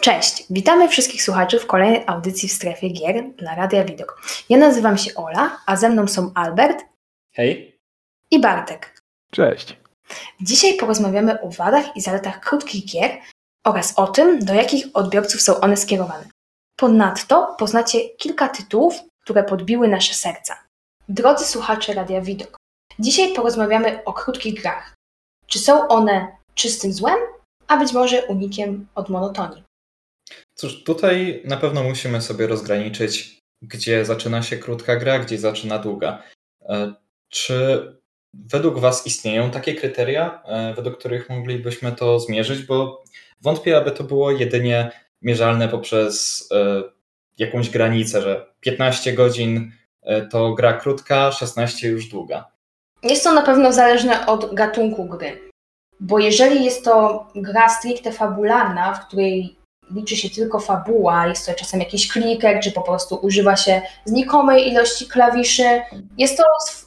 [0.00, 4.22] Cześć, witamy wszystkich słuchaczy w kolejnej audycji w strefie gier dla Radia Widok.
[4.48, 6.84] Ja nazywam się Ola, a ze mną są Albert.
[7.32, 7.78] Hej.
[8.30, 9.00] I Bartek.
[9.30, 9.76] Cześć.
[10.40, 13.10] Dzisiaj porozmawiamy o wadach i zaletach krótkich gier
[13.64, 16.24] oraz o tym, do jakich odbiorców są one skierowane.
[16.76, 20.58] Ponadto poznacie kilka tytułów, które podbiły nasze serca.
[21.08, 22.56] Drodzy słuchacze Radia Widok,
[22.98, 24.94] dzisiaj porozmawiamy o krótkich grach.
[25.46, 27.18] Czy są one czystym złem,
[27.68, 29.69] a być może unikiem od monotonii?
[30.54, 36.22] Cóż, tutaj na pewno musimy sobie rozgraniczyć, gdzie zaczyna się krótka gra, gdzie zaczyna długa.
[36.62, 36.94] E,
[37.28, 37.86] czy
[38.34, 42.62] według Was istnieją takie kryteria, e, według których moglibyśmy to zmierzyć?
[42.62, 43.04] Bo
[43.40, 44.90] wątpię, aby to było jedynie
[45.22, 46.82] mierzalne poprzez e,
[47.38, 49.72] jakąś granicę, że 15 godzin
[50.30, 52.50] to gra krótka, 16 już długa.
[53.02, 55.50] Jest to na pewno zależne od gatunku gry.
[56.00, 59.59] Bo jeżeli jest to gra stricte fabularna, w której
[59.94, 64.68] liczy się tylko fabuła, jest to czasem jakiś kliker, czy po prostu używa się znikomej
[64.68, 65.82] ilości klawiszy.
[66.18, 66.44] Jest to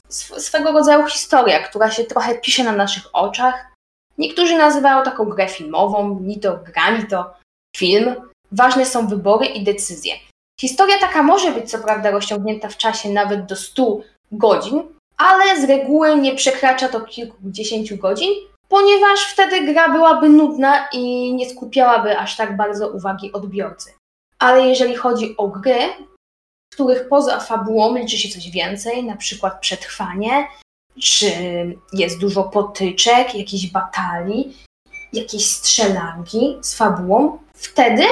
[0.08, 3.74] sw swego rodzaju historia, która się trochę pisze na naszych oczach.
[4.18, 7.34] Niektórzy nazywają taką grę filmową, ni to gra, ni to
[7.76, 8.14] film.
[8.52, 10.14] Ważne są wybory i decyzje.
[10.60, 13.98] Historia taka może być co prawda rozciągnięta w czasie nawet do 100
[14.32, 14.82] godzin,
[15.16, 18.30] ale z reguły nie przekracza to kilkudziesięciu godzin,
[18.68, 23.92] ponieważ wtedy gra byłaby nudna i nie skupiałaby aż tak bardzo uwagi odbiorcy.
[24.38, 25.78] Ale jeżeli chodzi o gry,
[26.70, 30.48] w których poza fabułą liczy się coś więcej, na przykład przetrwanie,
[31.00, 31.26] czy
[31.92, 34.56] jest dużo potyczek, jakichś batalii,
[35.12, 38.04] jakieś strzelanki z fabułą, wtedy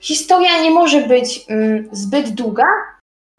[0.00, 2.64] historia nie może być mm, zbyt długa,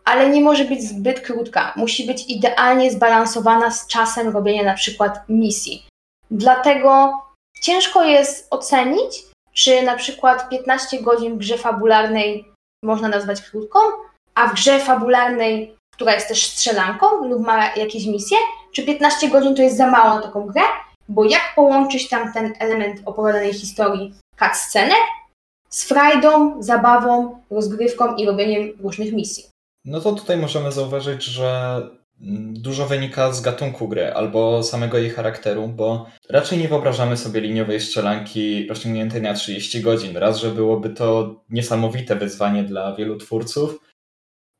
[0.06, 1.74] ale nie może być zbyt krótka.
[1.76, 5.86] Musi być idealnie zbalansowana z czasem robienia na przykład misji.
[6.32, 7.22] Dlatego
[7.62, 12.52] ciężko jest ocenić, czy na przykład 15 godzin w grze fabularnej
[12.84, 13.80] można nazwać krótką,
[14.36, 18.38] a w grze fabularnej, która jest też strzelanką lub ma jakieś misje,
[18.72, 20.62] czy 15 godzin to jest za mało na taką grę,
[21.10, 25.02] bo jak połączyć tam ten element opowiadanej historii, cutscenek,
[25.70, 29.46] z frajdą, zabawą, rozgrywką i robieniem różnych misji.
[29.86, 31.82] No to tutaj możemy zauważyć, że
[32.54, 37.80] dużo wynika z gatunku gry albo samego jej charakteru, bo raczej nie wyobrażamy sobie liniowej
[37.80, 40.18] strzelanki rozciągniętej na 30 godzin.
[40.18, 43.80] Raz, że byłoby to niesamowite wyzwanie dla wielu twórców,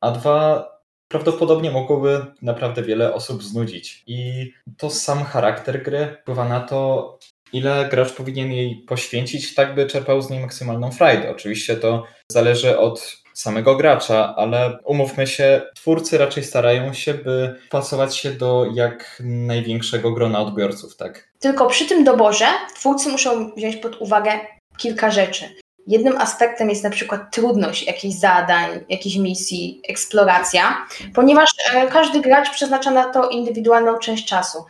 [0.00, 0.68] a dwa,
[1.08, 4.04] prawdopodobnie mogłoby naprawdę wiele osób znudzić.
[4.06, 7.18] I to sam charakter gry wpływa na to,
[7.52, 11.30] ile gracz powinien jej poświęcić, tak by czerpał z niej maksymalną frajdę.
[11.30, 18.16] Oczywiście to zależy od samego gracza, ale umówmy się, twórcy raczej starają się, by pasować
[18.16, 21.28] się do jak największego grona odbiorców, tak?
[21.38, 24.32] Tylko przy tym doborze twórcy muszą wziąć pod uwagę
[24.76, 25.44] kilka rzeczy.
[25.86, 32.50] Jednym aspektem jest na przykład trudność jakichś zadań, jakichś misji, eksploracja, ponieważ e, każdy gracz
[32.50, 34.64] przeznacza na to indywidualną część czasu.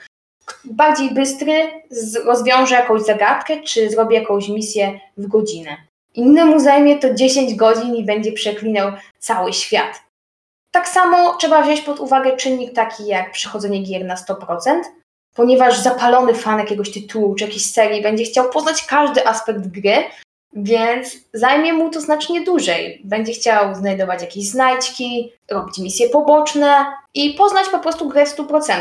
[0.65, 1.71] Bardziej bystry
[2.25, 5.77] rozwiąże jakąś zagadkę, czy zrobi jakąś misję w godzinę.
[6.15, 10.03] Innemu zajmie to 10 godzin i będzie przeklinał cały świat.
[10.71, 14.81] Tak samo trzeba wziąć pod uwagę czynnik taki jak przechodzenie gier na 100%,
[15.35, 20.05] ponieważ zapalony fan jakiegoś tytułu czy jakiejś serii będzie chciał poznać każdy aspekt gry,
[20.53, 23.01] więc zajmie mu to znacznie dłużej.
[23.05, 28.73] Będzie chciał znajdować jakieś znajdźki, robić misje poboczne i poznać po prostu grę w 100%.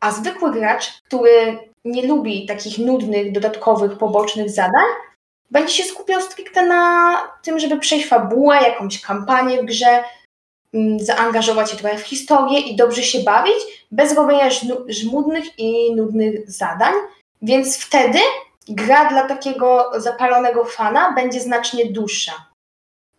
[0.00, 4.86] A zwykły gracz, który nie lubi takich nudnych, dodatkowych, pobocznych zadań,
[5.54, 10.04] będzie się skupiał stricte na tym, żeby przejść fabułę, jakąś kampanię w grze,
[10.74, 14.50] mm, zaangażować się trochę w historię i dobrze się bawić, bez robienia
[14.88, 16.94] żmudnych i nudnych zadań.
[17.42, 18.18] Więc wtedy
[18.68, 22.32] gra dla takiego zapalonego fana będzie znacznie dłuższa.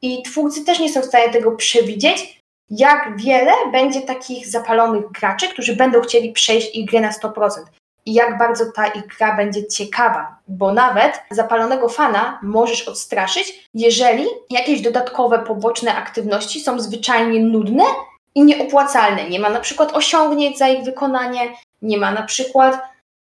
[0.02, 5.48] I twórcy też nie są w stanie tego przewidzieć, jak wiele będzie takich zapalonych graczy,
[5.50, 7.50] którzy będą chcieli przejść ich grę na 100%
[8.06, 14.82] i jak bardzo ta gra będzie ciekawa, bo nawet zapalonego fana możesz odstraszyć, jeżeli jakieś
[14.82, 17.84] dodatkowe poboczne aktywności są zwyczajnie nudne
[18.36, 19.30] i nieopłacalne.
[19.30, 22.82] Nie ma na przykład osiągnięć za ich wykonanie, nie ma na przykład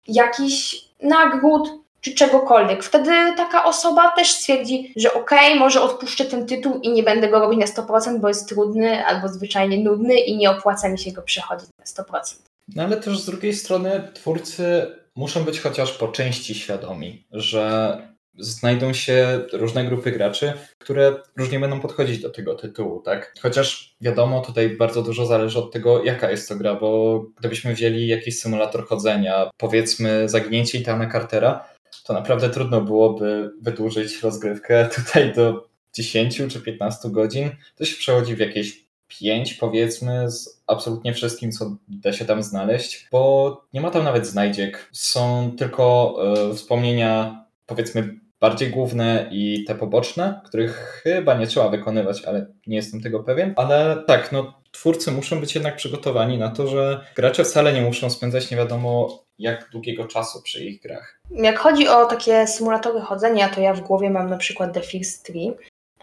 [0.07, 1.69] jakichś nagród
[2.01, 2.83] czy czegokolwiek.
[2.83, 7.29] Wtedy taka osoba też stwierdzi, że okej, okay, może odpuszczę ten tytuł i nie będę
[7.29, 11.11] go robić na 100%, bo jest trudny albo zwyczajnie nudny i nie opłaca mi się
[11.11, 12.49] go przechodzić na 100%.
[12.75, 17.97] No ale też z drugiej strony twórcy muszą być chociaż po części świadomi, że
[18.37, 23.33] znajdą się różne grupy graczy, które różnie będą podchodzić do tego tytułu, tak?
[23.41, 28.07] Chociaż wiadomo, tutaj bardzo dużo zależy od tego, jaka jest to gra, bo gdybyśmy wzięli
[28.07, 31.65] jakiś symulator chodzenia, powiedzmy zaginięcie Itana Cartera,
[32.03, 37.49] to naprawdę trudno byłoby wydłużyć rozgrywkę tutaj do 10 czy 15 godzin.
[37.75, 43.07] To się przechodzi w jakieś 5 powiedzmy z absolutnie wszystkim, co da się tam znaleźć,
[43.11, 44.89] bo nie ma tam nawet znajdziek.
[44.91, 46.15] Są tylko
[46.51, 52.75] e, wspomnienia powiedzmy bardziej główne i te poboczne, których chyba nie trzeba wykonywać, ale nie
[52.75, 53.53] jestem tego pewien.
[53.55, 58.09] Ale tak, no twórcy muszą być jednak przygotowani na to, że gracze wcale nie muszą
[58.09, 61.21] spędzać nie wiadomo jak długiego czasu przy ich grach.
[61.31, 65.25] Jak chodzi o takie symulatory chodzenia, to ja w głowie mam na przykład The First
[65.25, 65.53] Tree.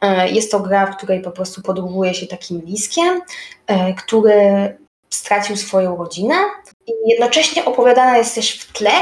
[0.00, 3.20] E, jest to gra, w której po prostu podróżuje się takim liskiem,
[3.66, 4.76] e, który
[5.10, 6.34] stracił swoją rodzinę
[6.86, 8.92] i jednocześnie opowiadana jest też w tle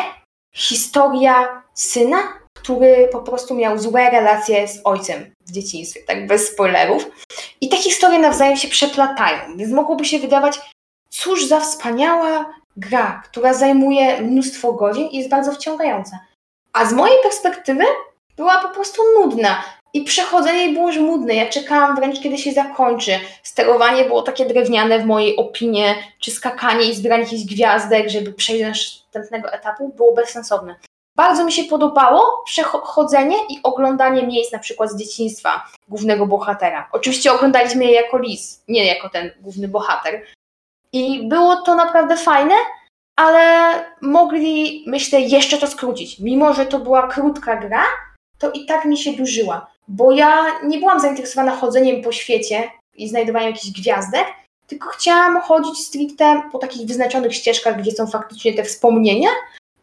[0.55, 2.19] historia syna,
[2.57, 7.07] który po prostu miał złe relacje z ojcem w dzieciństwie, tak bez spoilerów.
[7.61, 10.61] I te historie nawzajem się przeplatają, więc mogłoby się wydawać,
[11.09, 16.19] cóż za wspaniała gra, która zajmuje mnóstwo godzin i jest bardzo wciągająca.
[16.73, 17.85] A z mojej perspektywy
[18.37, 19.65] była po prostu nudna.
[19.95, 21.35] I przechodzenie było żmudne.
[21.35, 23.19] Ja czekałam wręcz, kiedy się zakończy.
[23.43, 25.85] Sterowanie było takie drewniane w mojej opinii,
[26.21, 28.63] czy skakanie i zbieranie jakichś gwiazdek, żeby przejść
[29.13, 30.77] do następnego etapu, było bezsensowne.
[31.17, 36.89] Bardzo mi się podobało przechodzenie i oglądanie miejsc na przykład z dzieciństwa głównego bohatera.
[36.93, 40.23] Oczywiście oglądaliśmy je jako lis, nie jako ten główny bohater.
[40.93, 42.55] I było to naprawdę fajne,
[43.17, 46.19] ale mogli, myślę, jeszcze to skrócić.
[46.19, 47.85] Mimo, że to była krótka gra,
[48.39, 49.74] to i tak mi się dużyła.
[49.89, 54.27] Bo ja nie byłam zainteresowana chodzeniem po świecie i znajdowaniem jakichś gwiazdek,
[54.67, 59.29] tylko chciałam chodzić stricte po takich wyznaczonych ścieżkach, gdzie są faktycznie te wspomnienia,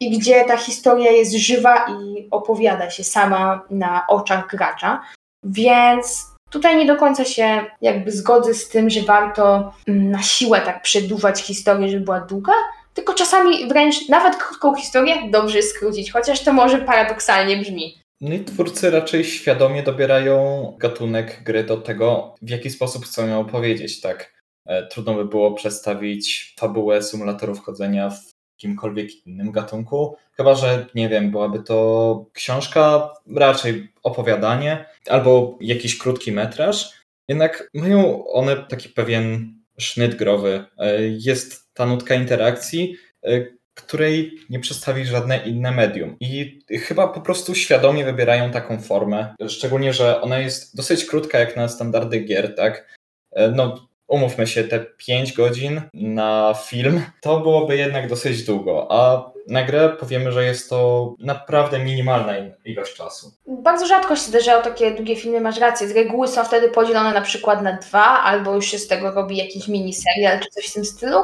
[0.01, 5.01] i gdzie ta historia jest żywa i opowiada się sama na oczach gracza.
[5.43, 10.61] Więc tutaj nie do końca się jakby zgodzę z tym, że warto mm, na siłę
[10.61, 12.53] tak przedłużać historię, żeby była długa,
[12.93, 18.00] tylko czasami wręcz nawet krótką historię dobrze skrócić, chociaż to może paradoksalnie brzmi.
[18.21, 23.39] No i twórcy raczej świadomie dobierają gatunek gry do tego, w jaki sposób chcą ją
[23.39, 24.43] opowiedzieć, tak?
[24.65, 30.15] E, trudno by było przedstawić fabułę symulatorów chodzenia w jakimkolwiek innym gatunku.
[30.31, 36.91] Chyba, że nie wiem, byłaby to książka, raczej opowiadanie albo jakiś krótki metraż.
[37.27, 40.65] Jednak mają one taki pewien sznyt growy.
[40.77, 43.45] E, jest ta nutka interakcji, e,
[43.75, 46.15] której nie przedstawi żadne inne medium.
[46.19, 49.35] I chyba po prostu świadomie wybierają taką formę.
[49.47, 52.97] Szczególnie, że ona jest dosyć krótka jak na standardy gier, tak?
[53.31, 59.31] E, no, umówmy się, te 5 godzin na film, to byłoby jednak dosyć długo, a
[59.47, 62.33] na grę powiemy, że jest to naprawdę minimalna
[62.65, 63.31] ilość czasu.
[63.47, 65.87] Bardzo rzadko się zdarzają takie długie filmy, masz rację.
[65.87, 69.37] Z reguły są wtedy podzielone na przykład na dwa, albo już się z tego robi
[69.37, 71.17] jakiś miniserial czy coś w tym stylu.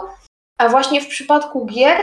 [0.57, 1.97] A właśnie w przypadku gier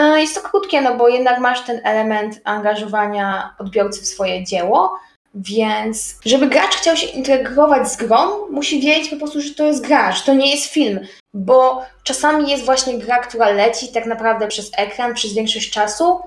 [0.00, 4.98] jest to krótkie, no bo jednak masz ten element angażowania odbiorcy w swoje dzieło,
[5.34, 9.86] więc żeby gracz chciał się integrować z grą, musi wiedzieć po prostu, że to jest
[9.86, 11.00] gra, że to nie jest film,
[11.34, 16.20] bo czasami jest właśnie gra, która leci tak naprawdę przez ekran przez większość czasu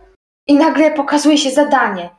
[0.48, 2.10] i nagle pokazuje się zadanie.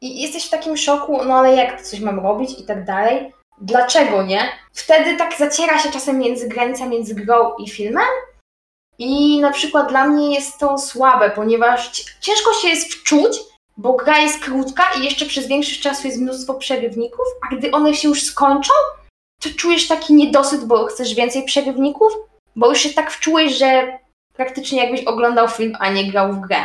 [0.00, 3.32] I jesteś w takim szoku, no ale jak coś mam robić i tak dalej.
[3.60, 4.40] Dlaczego nie?
[4.72, 8.06] Wtedy tak zaciera się czasem między granica między grą i filmem.
[8.98, 13.38] I na przykład dla mnie jest to słabe, ponieważ ciężko się jest wczuć,
[13.76, 17.94] bo gra jest krótka i jeszcze przez większość czasu jest mnóstwo przerywników, a gdy one
[17.94, 18.72] się już skończą,
[19.42, 22.12] to czujesz taki niedosyt, bo chcesz więcej przerywników,
[22.56, 23.98] bo już się tak wczułeś, że
[24.32, 26.64] praktycznie jakbyś oglądał film, a nie grał w grę.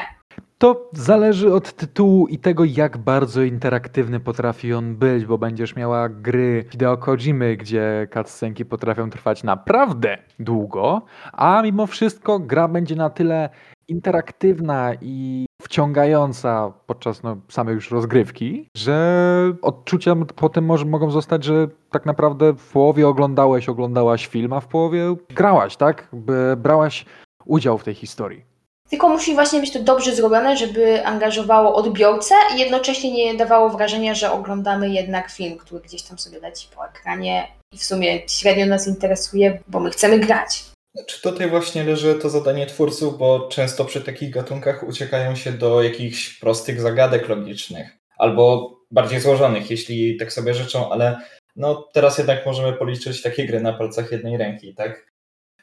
[0.64, 6.10] To zależy od tytułu i tego, jak bardzo interaktywny potrafi on być, bo będziesz miała
[6.10, 11.02] gry Hideo Kojimy, gdzie cutscenki potrafią trwać naprawdę długo,
[11.34, 13.50] a mimo wszystko gra będzie na tyle
[13.88, 21.68] interaktywna i wciągająca podczas no, samej już rozgrywki, że odczucia potem może, mogą zostać, że
[21.92, 26.10] tak naprawdę w połowie oglądałeś, oglądałaś film, a w połowie grałaś, tak?
[26.58, 27.06] Brałaś
[27.46, 28.53] udział w tej historii.
[28.94, 34.16] Tylko musi właśnie być to dobrze zrobione, żeby angażowało odbiorcę i jednocześnie nie dawało wrażenia,
[34.16, 38.66] że oglądamy jednak film, który gdzieś tam sobie leci po ekranie i w sumie średnio
[38.66, 40.64] nas interesuje, bo my chcemy grać.
[41.08, 45.84] Czy tutaj właśnie leży to zadanie twórców, bo często przy takich gatunkach uciekają się do
[45.84, 51.22] jakichś prostych zagadek logicznych, albo bardziej złożonych, jeśli tak sobie życzą, ale
[51.56, 55.13] no teraz jednak możemy policzyć takie gry na palcach jednej ręki, tak?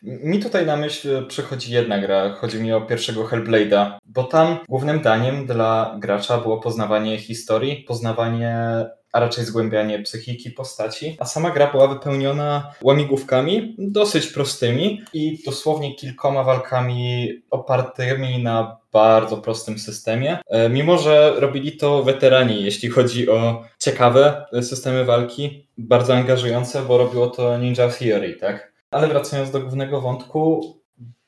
[0.03, 5.01] Mi tutaj na myśl przychodzi jedna gra, chodzi mi o pierwszego Hellblade'a, bo tam głównym
[5.01, 11.71] daniem dla gracza było poznawanie historii, poznawanie a raczej zgłębianie psychiki postaci, a sama gra
[11.71, 20.39] była wypełniona łamigłówkami, dosyć prostymi i dosłownie kilkoma walkami opartymi na bardzo prostym systemie.
[20.47, 26.99] E, mimo, że robili to weterani, jeśli chodzi o ciekawe systemy walki, bardzo angażujące, bo
[26.99, 28.70] robiło to Ninja Theory, tak?
[28.91, 30.61] Ale wracając do głównego wątku,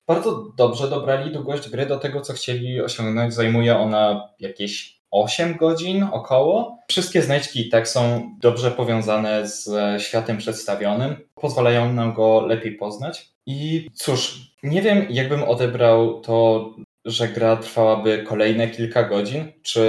[0.06, 3.34] bardzo dobrze dobrali długość gry do tego, co chcieli osiągnąć.
[3.34, 6.78] Zajmuje ona jakieś 8 godzin około.
[6.88, 9.70] Wszystkie znajdźki tak są dobrze powiązane z
[10.02, 13.32] światem przedstawionym, pozwalają nam go lepiej poznać.
[13.46, 16.66] I cóż, nie wiem, jakbym odebrał to,
[17.04, 19.82] że gra trwałaby kolejne kilka godzin, czy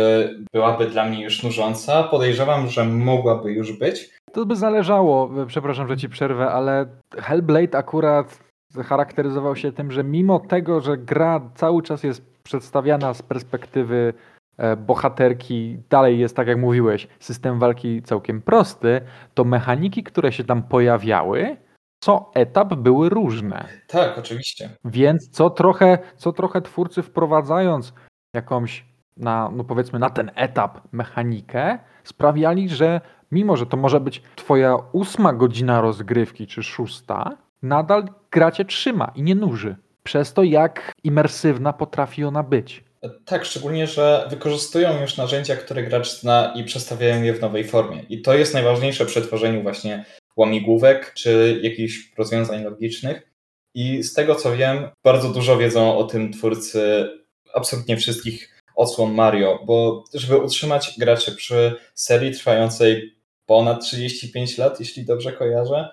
[0.53, 2.03] byłaby dla mnie już nużąca.
[2.03, 4.09] Podejrzewam, że mogłaby już być.
[4.31, 6.85] To by zależało, przepraszam, że ci przerwę, ale
[7.17, 8.39] Hellblade akurat
[8.81, 14.13] charakteryzował się tym, że mimo tego, że gra cały czas jest przedstawiana z perspektywy
[14.57, 19.01] e, bohaterki, dalej jest tak jak mówiłeś, system walki całkiem prosty,
[19.33, 21.57] to mechaniki, które się tam pojawiały,
[22.03, 23.65] co etap były różne.
[23.87, 24.69] Tak, oczywiście.
[24.85, 27.93] Więc co trochę, co trochę twórcy wprowadzając
[28.33, 28.85] jakąś
[29.17, 34.77] na, no powiedzmy, na ten etap mechanikę, sprawiali, że mimo, że to może być twoja
[34.91, 39.75] ósma godzina rozgrywki, czy szósta, nadal gra cię trzyma i nie nuży.
[40.03, 42.83] Przez to, jak imersywna potrafi ona być.
[43.25, 48.03] Tak, szczególnie, że wykorzystują już narzędzia, które gracz zna i przestawiają je w nowej formie.
[48.09, 53.29] I to jest najważniejsze przy tworzeniu właśnie łamigłówek czy jakichś rozwiązań logicznych.
[53.75, 57.09] I z tego co wiem, bardzo dużo wiedzą o tym twórcy
[57.53, 65.05] absolutnie wszystkich odsłon Mario, bo żeby utrzymać graczy przy serii trwającej ponad 35 lat, jeśli
[65.05, 65.89] dobrze kojarzę,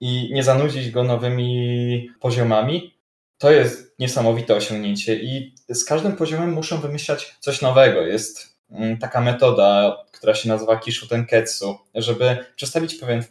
[0.00, 2.94] i nie zanudzić go nowymi poziomami,
[3.38, 5.14] to jest niesamowite osiągnięcie.
[5.16, 8.00] I z każdym poziomem muszą wymyślać coś nowego.
[8.00, 8.51] Jest
[9.00, 13.22] taka metoda, która się nazywa Kishu Tenketsu, żeby przedstawić pewien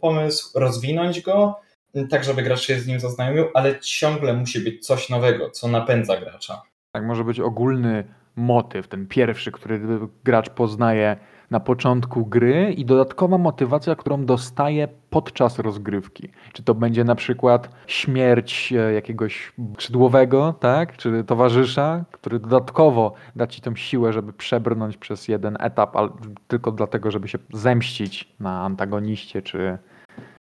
[0.00, 1.60] pomysł, rozwinąć go,
[1.94, 5.68] mm, tak żeby gracz się z nim zaznajomił, ale ciągle musi być coś nowego, co
[5.68, 6.62] napędza gracza.
[6.92, 8.04] Tak, może być ogólny
[8.36, 9.80] motyw, ten pierwszy, który
[10.24, 11.16] gracz poznaje
[11.50, 16.28] na początku gry i dodatkowa motywacja, którą dostaje podczas rozgrywki.
[16.52, 20.96] Czy to będzie na przykład śmierć e, jakiegoś skrzydłowego, tak?
[20.96, 26.08] czy towarzysza, który dodatkowo da ci tą siłę, żeby przebrnąć przez jeden etap, ale
[26.48, 29.78] tylko dlatego, żeby się zemścić na antagoniście, czy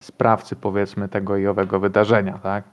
[0.02, 2.64] sprawcy powiedzmy tego i owego wydarzenia, tak?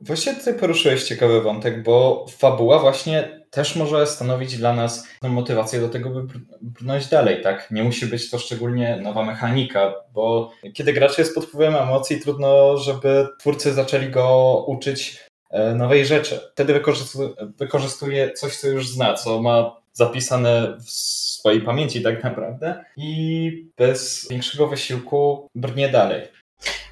[0.00, 5.88] Właśnie tutaj poruszyłeś ciekawy wątek, bo fabuła właśnie też może stanowić dla nas motywację do
[5.88, 6.26] tego, by
[6.62, 7.70] brnąć dalej, tak?
[7.70, 12.76] Nie musi być to szczególnie nowa mechanika, bo kiedy gracz jest pod wpływem emocji, trudno,
[12.76, 15.18] żeby twórcy zaczęli go uczyć
[15.50, 16.40] e, nowej rzeczy.
[16.52, 22.84] Wtedy wykorzystuje, wykorzystuje coś, co już zna, co ma zapisane w swojej pamięci tak naprawdę
[22.96, 26.22] i bez większego wysiłku brnie dalej.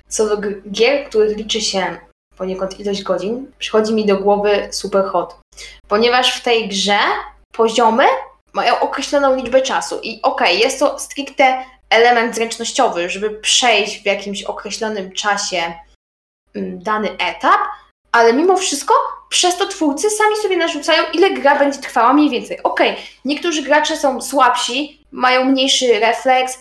[0.08, 1.96] Co do gier, których liczy się
[2.36, 5.36] poniekąd ilość godzin, przychodzi mi do głowy Superhot.
[5.88, 6.98] Ponieważ w tej grze
[7.52, 8.04] poziomy
[8.52, 14.06] mają określoną liczbę czasu i okej, okay, jest to stricte element zręcznościowy, żeby przejść w
[14.06, 15.74] jakimś określonym czasie
[16.54, 17.60] mm, dany etap,
[18.12, 18.94] ale mimo wszystko
[19.28, 22.62] przez to twórcy sami sobie narzucają, ile gra będzie trwała mniej więcej.
[22.62, 26.58] Okej, okay, niektórzy gracze są słabsi, mają mniejszy refleks,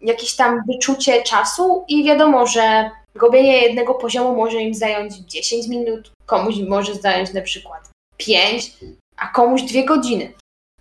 [0.00, 6.12] jakieś tam wyczucie czasu i wiadomo, że robienie jednego poziomu może im zająć 10 minut,
[6.26, 8.72] komuś może zająć na przykład 5,
[9.16, 10.32] a komuś 2 godziny.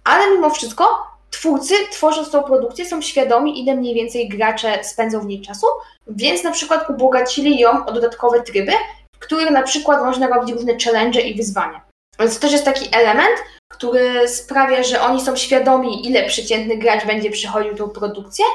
[0.04, 5.26] Ale mimo wszystko twórcy, tworząc tą produkcję, są świadomi, ile mniej więcej gracze spędzą w
[5.26, 5.68] niej czasu,
[6.08, 8.72] więc na przykład ubogacili ją o dodatkowe tryby,
[9.16, 11.82] w których na przykład można robić różne challenge i wyzwania.
[12.20, 13.38] Więc to też jest taki element,
[13.72, 18.46] który sprawia, że oni są świadomi, ile przeciętny gracz będzie przychodził tą produkcję,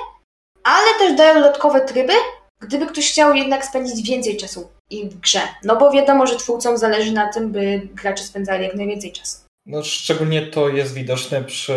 [0.64, 2.12] ale też dają dodatkowe tryby,
[2.60, 5.40] gdyby ktoś chciał jednak spędzić więcej czasu w grze.
[5.64, 9.44] No bo wiadomo, że twórcom zależy na tym, by gracze spędzali jak najwięcej czasu.
[9.66, 11.74] No, szczególnie to jest widoczne przy,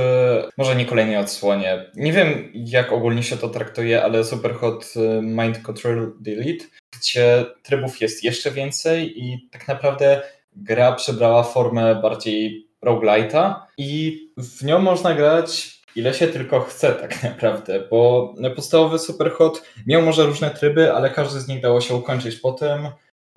[0.58, 1.86] może nie kolejnej odsłonie.
[1.96, 6.66] Nie wiem, jak ogólnie się to traktuje, ale Superhot y, Mind Control Delete,
[7.00, 10.22] gdzie trybów jest jeszcze więcej i tak naprawdę
[10.56, 17.24] gra przybrała formę bardziej roguelite'a i w nią można grać ile się tylko chce tak
[17.24, 22.36] naprawdę, bo podstawowy Superhot miał może różne tryby, ale każdy z nich dało się ukończyć.
[22.36, 22.88] Potem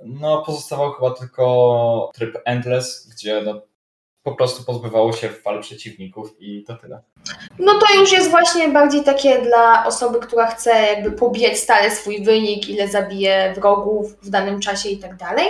[0.05, 3.63] no, pozostawał chyba tylko tryb Endless, gdzie no,
[4.23, 7.03] po prostu pozbywało się fal przeciwników i to tyle.
[7.59, 12.25] No to już jest właśnie bardziej takie dla osoby, która chce jakby pobijać stale swój
[12.25, 15.47] wynik, ile zabije wrogów w danym czasie i tak dalej.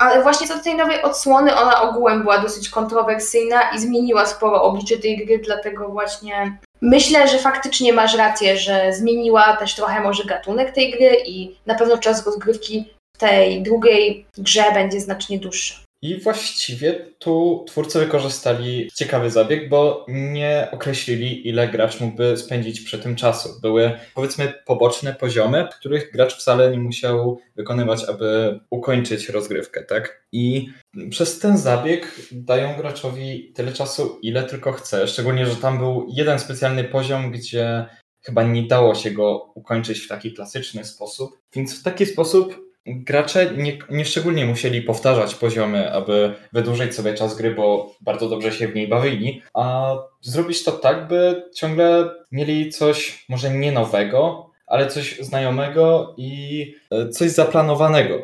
[0.00, 4.62] Ale właśnie co do tej nowej odsłony, ona ogółem była dosyć kontrowersyjna i zmieniła sporo
[4.62, 10.24] oblicze tej gry, dlatego właśnie Myślę, że faktycznie masz rację, że zmieniła też trochę może
[10.24, 12.84] gatunek tej gry i na pewno czas rozgrywki
[13.16, 15.74] w tej drugiej grze będzie znacznie dłuższy.
[16.02, 22.98] I właściwie tu twórcy wykorzystali ciekawy zabieg, bo nie określili, ile gracz mógłby spędzić przy
[22.98, 23.48] tym czasu.
[23.62, 30.26] Były powiedzmy poboczne poziomy, których gracz wcale nie musiał wykonywać, aby ukończyć rozgrywkę, tak?
[30.32, 30.68] I
[31.10, 35.08] przez ten zabieg dają graczowi tyle czasu, ile tylko chce.
[35.08, 37.86] Szczególnie, że tam był jeden specjalny poziom, gdzie
[38.22, 41.38] chyba nie dało się go ukończyć w taki klasyczny sposób.
[41.54, 47.36] Więc w taki sposób gracze nie, nie szczególnie musieli powtarzać poziomy, aby wydłużyć sobie czas
[47.36, 52.70] gry, bo bardzo dobrze się w niej bawili, a zrobić to tak, by ciągle mieli
[52.70, 58.18] coś może nie nowego, ale coś znajomego i e, coś zaplanowanego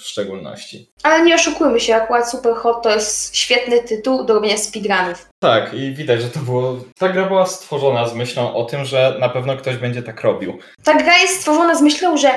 [0.00, 0.90] w szczególności.
[1.02, 5.28] Ale nie oszukujmy się, akurat Super Hot to jest świetny tytuł do robienia speedrunów.
[5.38, 6.76] Tak, i widać, że to było.
[6.98, 10.58] Ta gra była stworzona z myślą o tym, że na pewno ktoś będzie tak robił.
[10.84, 12.30] Ta gra jest stworzona z myślą, że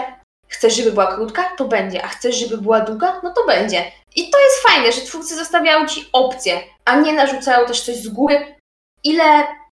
[0.56, 1.44] Chcesz, żeby była krótka?
[1.58, 2.04] To będzie.
[2.04, 3.22] A chcesz, żeby była długa?
[3.24, 3.92] No to będzie.
[4.16, 8.08] I to jest fajne, że twórcy zostawiają ci opcje, a nie narzucają też coś z
[8.08, 8.56] góry,
[9.04, 9.24] ile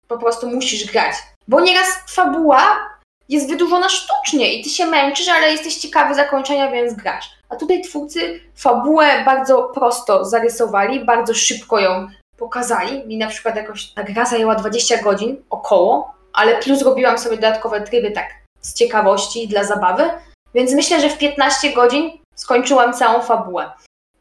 [0.07, 1.15] po prostu musisz grać.
[1.47, 2.89] Bo nieraz fabuła
[3.29, 7.29] jest wydłużona sztucznie i ty się męczysz, ale jesteś ciekawy zakończenia, więc grasz.
[7.49, 12.07] A tutaj twórcy fabułę bardzo prosto zarysowali, bardzo szybko ją
[12.37, 13.07] pokazali.
[13.07, 17.81] Mi na przykład jakoś ta gra zajęła 20 godzin około, ale plus robiłam sobie dodatkowe
[17.81, 18.27] tryby tak
[18.61, 20.09] z ciekawości, dla zabawy,
[20.53, 23.71] więc myślę, że w 15 godzin skończyłam całą fabułę.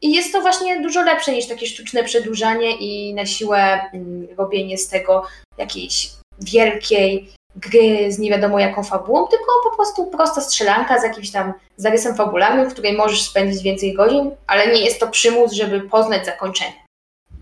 [0.01, 4.77] I jest to właśnie dużo lepsze niż takie sztuczne przedłużanie i na siłę mm, robienie
[4.77, 5.23] z tego
[5.57, 6.09] jakiejś
[6.39, 11.53] wielkiej gry z nie wiadomo jaką fabułą, tylko po prostu prosta strzelanka z jakimś tam
[11.77, 16.25] zarysem fabularnym, w której możesz spędzić więcej godzin, ale nie jest to przymus, żeby poznać
[16.25, 16.73] zakończenie.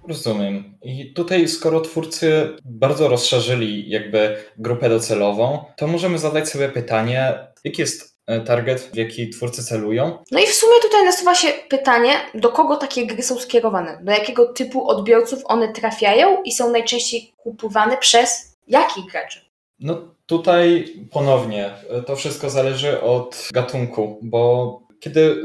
[0.07, 0.77] Rozumiem.
[0.81, 7.81] I tutaj, skoro twórcy bardzo rozszerzyli jakby grupę docelową, to możemy zadać sobie pytanie, jaki
[7.81, 8.08] jest
[8.45, 10.17] target, w jaki twórcy celują.
[10.31, 13.99] No i w sumie tutaj nasuwa się pytanie, do kogo takie gry są skierowane?
[14.01, 19.39] Do jakiego typu odbiorców one trafiają i są najczęściej kupowane przez jakich graczy?
[19.79, 25.43] No tutaj ponownie e, to wszystko zależy od gatunku, bo kiedy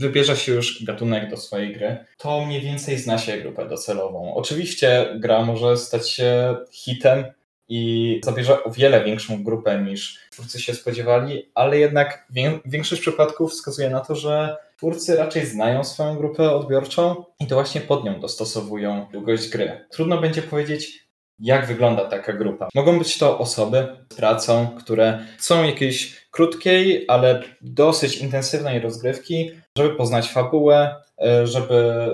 [0.00, 4.34] wybierze się już gatunek do swojej gry, to mniej więcej zna się grupę docelową.
[4.34, 7.24] Oczywiście gra może stać się hitem,
[7.68, 12.26] i zabierze o wiele większą grupę niż twórcy się spodziewali, ale jednak
[12.64, 17.80] większość przypadków wskazuje na to, że twórcy raczej znają swoją grupę odbiorczą i to właśnie
[17.80, 19.86] pod nią dostosowują długość gry.
[19.90, 21.04] Trudno będzie powiedzieć,
[21.38, 22.68] jak wygląda taka grupa.
[22.74, 29.90] Mogą być to osoby z pracą, które chcą jakiejś krótkiej, ale dosyć intensywnej rozgrywki, żeby
[29.96, 32.08] poznać fabułę, e, żeby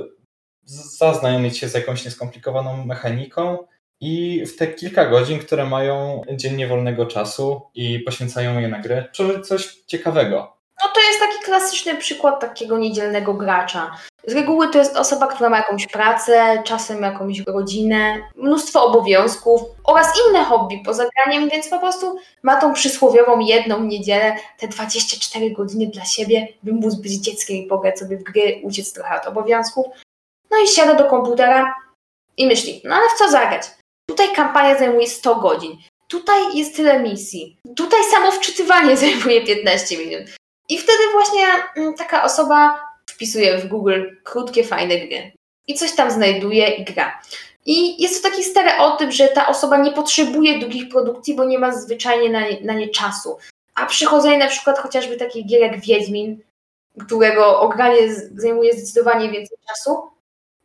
[0.64, 3.58] zaznajomić się z jakąś nieskomplikowaną mechaniką,
[4.00, 9.08] i w te kilka godzin, które mają dziennie wolnego czasu i poświęcają je na grę,
[9.12, 10.60] przeżyć coś ciekawego.
[10.84, 13.90] No to jest taki klasyczny przykład takiego niedzielnego gracza.
[14.26, 20.12] Z reguły to jest osoba, która ma jakąś pracę, czasem jakąś rodzinę, mnóstwo obowiązków oraz
[20.28, 25.86] inne hobby poza graniem, więc po prostu ma tą przysłowiową jedną niedzielę, te 24 godziny
[25.86, 29.86] dla siebie, by móc być dzieckiem i pograć sobie w gry, uciec trochę od obowiązków.
[30.50, 31.74] No i siada do komputera
[32.36, 33.79] i myśli, no ale w co zagrać?
[34.10, 35.76] Tutaj kampania zajmuje 100 godzin.
[36.08, 37.56] Tutaj jest tyle misji.
[37.76, 40.22] Tutaj samo wczytywanie zajmuje 15 minut.
[40.68, 41.46] I wtedy właśnie
[41.76, 45.32] mm, taka osoba wpisuje w Google krótkie, fajne gry.
[45.66, 47.20] I coś tam znajduje i gra.
[47.66, 51.72] I jest to taki stereotyp, że ta osoba nie potrzebuje długich produkcji, bo nie ma
[51.72, 53.38] zwyczajnie na nie, na nie czasu.
[53.74, 56.42] A przychodzenie na przykład chociażby takich gier jak Wiedźmin,
[57.06, 60.02] którego ogranie zajmuje zdecydowanie więcej czasu,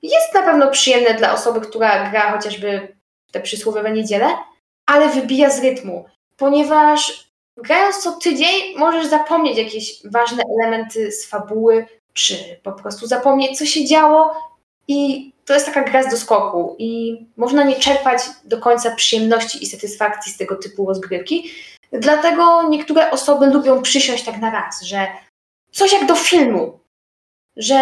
[0.01, 2.95] jest na pewno przyjemne dla osoby, która gra chociażby
[3.35, 4.37] te przysłowiowe niedziele,
[4.85, 6.05] ale wybija z rytmu,
[6.37, 13.57] ponieważ grając co tydzień możesz zapomnieć jakieś ważne elementy z fabuły, czy po prostu zapomnieć,
[13.57, 14.35] co się działo
[14.87, 19.67] i to jest taka gra z doskoku i można nie czerpać do końca przyjemności i
[19.67, 21.51] satysfakcji z tego typu rozgrywki.
[21.91, 25.07] Dlatego niektóre osoby lubią przysiąść tak na raz, że
[25.71, 26.79] coś jak do filmu,
[27.57, 27.75] że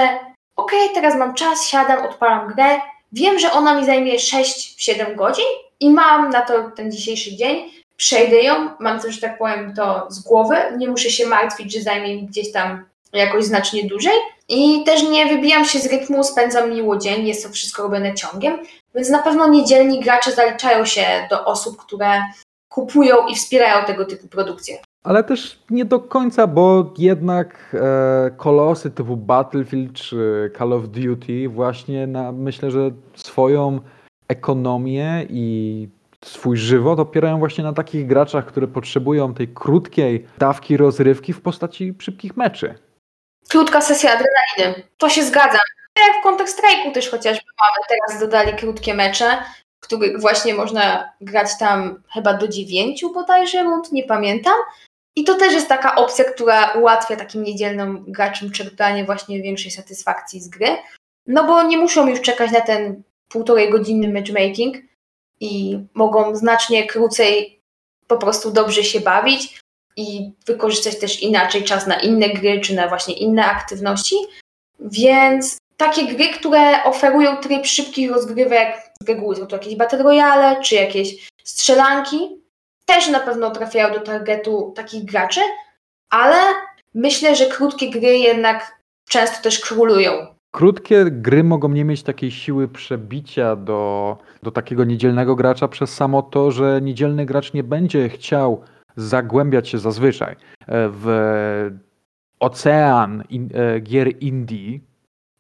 [0.56, 2.80] okej, okay, teraz mam czas, siadam, odpalam grę,
[3.14, 5.46] Wiem, że ona mi zajmie 6-7 godzin
[5.80, 7.72] i mam na to ten dzisiejszy dzień.
[7.98, 10.56] Przejdę ją, mam też, tak powiem, to z głowy.
[10.78, 14.14] Nie muszę się martwić, że zajmie mi gdzieś tam jakoś znacznie dłużej.
[14.50, 18.60] I też nie wybijam się z rytmu, spędzam miło dzień, jest to wszystko robione ciągiem.
[18.96, 22.22] Więc na pewno niedzielni gracze zaliczają się do osób, które
[22.70, 24.78] kupują i wspierają tego typu produkcje.
[25.04, 31.50] Ale też nie do końca, bo jednak e, kolosy typu Battlefield czy Call of Duty
[31.50, 33.80] właśnie na, myślę, że swoją
[34.28, 35.88] ekonomię i
[36.26, 41.94] swój żywot opierają właśnie na takich graczach, które potrzebują tej krótkiej dawki rozrywki w postaci
[42.00, 42.76] szybkich meczy.
[43.50, 44.88] Krótka sesja adrenaliny.
[44.98, 45.60] To się zgadza.
[45.98, 49.44] Jak w Counter Strike'u też chociażby mamy, teraz dodali krótkie mecze,
[49.82, 54.54] w których właśnie można grać tam chyba do dziewięciu bodajże rund, nie pamiętam.
[55.16, 60.42] I to też jest taka opcja, która ułatwia takim niedzielnym graczom czerpanie właśnie większej satysfakcji
[60.42, 60.68] z gry.
[61.28, 64.78] No bo nie muszą już czekać na ten półtorej godziny matchmaking
[65.40, 67.60] i mogą znacznie krócej
[68.08, 69.60] po prostu dobrze się bawić
[69.96, 74.16] i wykorzystać też inaczej czas na inne gry czy na właśnie inne aktywności.
[74.80, 80.62] Więc takie gry, które oferują tryb szybkich rozgrywek, z reguły są to jakieś battle royale
[80.62, 82.43] czy jakieś strzelanki,
[82.86, 85.42] też na pewno trafiają do targetu takich graczy,
[86.10, 86.38] ale
[86.94, 90.12] myślę, że krótkie gry jednak często też królują.
[90.52, 96.22] Krótkie gry mogą nie mieć takiej siły przebicia do, do takiego niedzielnego gracza przez samo
[96.22, 98.62] to, że niedzielny gracz nie będzie chciał
[98.96, 100.36] zagłębiać się zazwyczaj e,
[100.68, 101.08] w
[102.40, 104.80] ocean in, e, gier indie,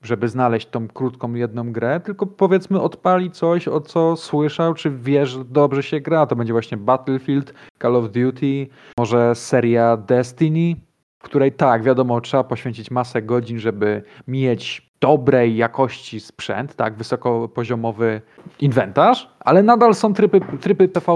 [0.03, 5.25] żeby znaleźć tą krótką jedną grę, tylko powiedzmy odpali coś, o co słyszał, czy wie,
[5.25, 6.25] że dobrze się gra.
[6.25, 10.75] To będzie właśnie Battlefield, Call of Duty, może seria Destiny,
[11.19, 18.21] w której tak, wiadomo, trzeba poświęcić masę godzin, żeby mieć dobrej jakości sprzęt, tak, wysokopoziomowy
[18.59, 21.11] inwentarz, ale nadal są tryby, tryby PV,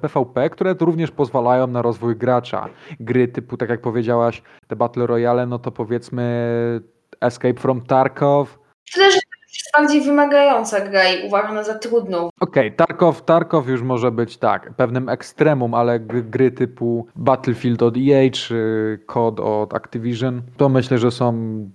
[0.00, 2.68] PvP, które również pozwalają na rozwój gracza.
[3.00, 6.80] Gry typu, tak jak powiedziałaś, te Battle Royale, no to powiedzmy
[7.20, 8.58] Escape from Tarkov.
[8.94, 9.18] Tyle, że
[9.54, 12.28] jest bardziej wymagająca gra i uważana za trudną.
[12.40, 17.94] Okej, okay, Tarkov, Tarkov już może być tak, pewnym ekstremum, ale gry typu Battlefield od
[17.96, 21.34] EA czy COD od Activision, to myślę, że są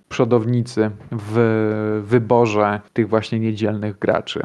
[0.09, 4.39] przodownicy w wyborze tych właśnie niedzielnych graczy.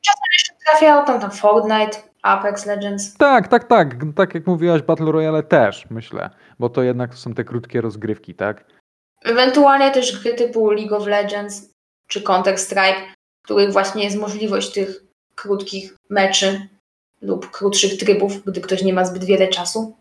[0.00, 3.16] Czasem jeszcze trafiają tam, tam Fortnite, Apex Legends.
[3.16, 3.96] Tak, tak, tak.
[4.16, 8.64] Tak jak mówiłaś, Battle Royale też, myślę, bo to jednak są te krótkie rozgrywki, tak?
[9.24, 11.72] Ewentualnie też gry typu League of Legends
[12.08, 15.04] czy Counter Strike, w których właśnie jest możliwość tych
[15.34, 16.68] krótkich meczy
[17.22, 19.96] lub krótszych trybów, gdy ktoś nie ma zbyt wiele czasu.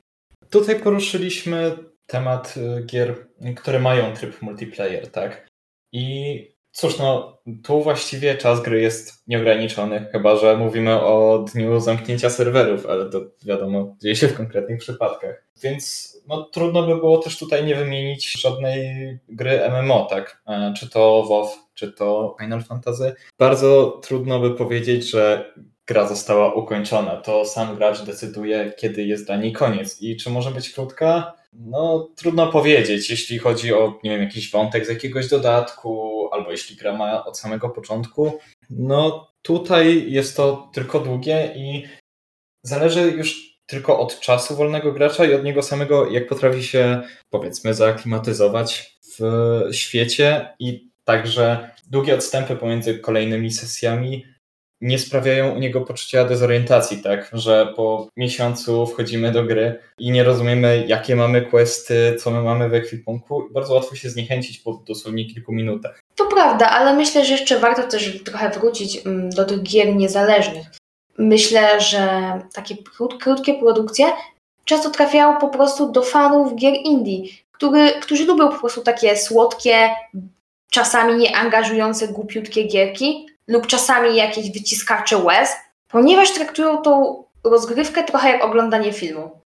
[0.50, 5.48] Tutaj poruszyliśmy temat y, gier, które mają tryb multiplayer, tak?
[5.94, 12.30] I cóż, no, tu właściwie czas gry jest nieograniczony, chyba że mówimy o dniu zamknięcia
[12.30, 15.46] serwerów, ale to wiadomo, dzieje się w konkretnych przypadkach.
[15.64, 18.90] Więc no, trudno by było też tutaj nie wymienić żadnej
[19.30, 20.42] gry MMO, tak?
[20.48, 23.14] E, czy to WoW, czy to Final Fantasy.
[23.40, 25.54] Bardzo trudno by powiedzieć, że
[25.88, 27.18] gra została ukończona.
[27.18, 30.02] To sam gracz decyduje, kiedy jest dla niej koniec.
[30.02, 31.34] I czy może być krótka?
[31.54, 36.76] No, trudno powiedzieć, jeśli chodzi o, nie wiem, jakiś wątek z jakiegoś dodatku, albo jeśli
[36.76, 38.40] gra ma od samego początku.
[38.70, 41.84] No, tutaj jest to tylko długie i
[42.64, 47.74] zależy już tylko od czasu wolnego gracza i od niego samego, jak potrafi się, powiedzmy,
[47.74, 49.22] zaaklimatyzować w
[49.72, 54.26] świecie i także długie odstępy pomiędzy kolejnymi sesjami
[54.82, 60.24] nie sprawiają u niego poczucia dezorientacji, tak, że po miesiącu wchodzimy do gry i nie
[60.24, 63.44] rozumiemy, jakie mamy questy, co my mamy w ekwipunku.
[63.52, 66.00] Bardzo łatwo się zniechęcić po dosłownie kilku minutach.
[66.16, 70.66] To prawda, ale myślę, że jeszcze warto też trochę wrócić mm, do tych gier niezależnych
[71.18, 72.76] myślę, że takie
[73.22, 74.06] krótkie produkcje
[74.66, 79.90] często trafiają po prostu do fanów gier indie, który, którzy lubią po prostu takie słodkie,
[80.70, 85.50] czasami nieangażujące, głupiutkie gierki lub czasami jakieś wyciskacze łez,
[85.88, 89.42] ponieważ traktują tą rozgrywkę trochę jak oglądanie filmu.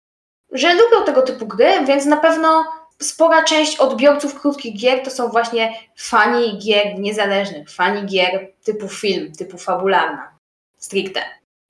[0.52, 2.64] Że lubią tego typu gry, więc na pewno
[3.02, 9.32] spora część odbiorców krótkich gier to są właśnie fani gier niezależnych, fani gier typu film,
[9.32, 10.38] typu fabularna,
[10.78, 11.20] stricte.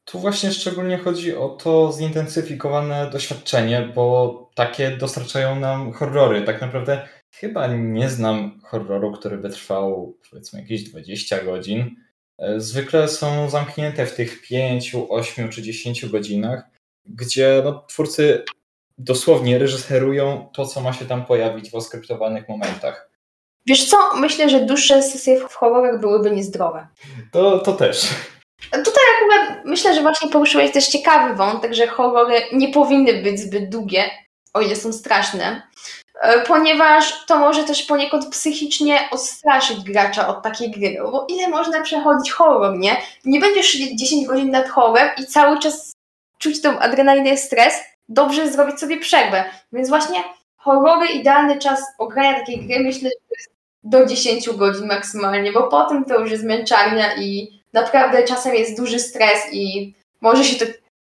[0.04, 6.42] Tu właśnie szczególnie chodzi o to zintensyfikowane doświadczenie, bo takie dostarczają nam horrory.
[6.42, 12.03] Tak naprawdę chyba nie znam horroru, który by trwał powiedzmy jakieś 20 godzin.
[12.38, 16.62] E, zwykle są zamknięte w tych 5, 8 czy 10 godzinach,
[17.06, 18.44] gdzie no, twórcy
[18.98, 23.10] dosłownie reżyserują to, co ma się tam pojawić w oskryptowanych momentach.
[23.66, 26.86] Wiesz co, myślę, że dłuższe sesje w horrorach byłyby niezdrowe.
[27.32, 28.08] To, to też.
[28.70, 33.68] Tutaj akurat myślę, że właśnie poruszyłeś też ciekawy wątek, że horrory nie powinny być zbyt
[33.68, 34.10] długie,
[34.54, 35.62] o ile są straszne, e,
[36.46, 40.96] ponieważ to może też poniekąd psychicznie odstraszyć gracza od takiej gry.
[40.98, 42.96] No bo ile można przechodzić horror, nie?
[43.24, 45.92] Nie będziesz siedzieć 10 godzin nad horrorem i cały czas
[46.38, 47.74] czuć tą adrenalinę stres,
[48.08, 49.44] dobrze zrobić sobie przerwę.
[49.72, 50.24] Więc właśnie
[50.56, 53.50] horrory, idealny czas ogrania takiej gry, myślę, że to jest
[53.84, 58.98] do 10 godzin maksymalnie, bo potem to już jest męczarnia i naprawdę czasem jest duży
[58.98, 60.72] stres i może się to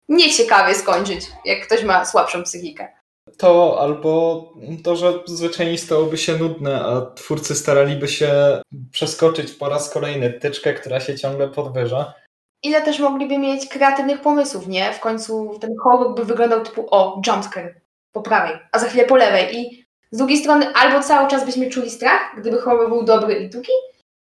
[0.08, 2.99] nieciekawie skończyć, jak ktoś ma słabszą psychikę.
[3.40, 4.44] To albo
[4.84, 10.74] to, że zwyczajnie stałoby się nudne, a twórcy staraliby się przeskoczyć po raz kolejny tyczkę,
[10.74, 12.14] która się ciągle podwyża.
[12.62, 14.92] Ile też mogliby mieć kreatywnych pomysłów, nie?
[14.92, 17.80] W końcu ten horror by wyglądał typu o, jumpscare
[18.12, 21.70] po prawej, a za chwilę po lewej i z drugiej strony albo cały czas byśmy
[21.70, 23.72] czuli strach, gdyby horror był dobry i długi,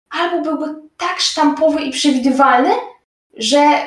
[0.10, 2.72] albo byłby tak sztampowy i przewidywalny,
[3.38, 3.82] że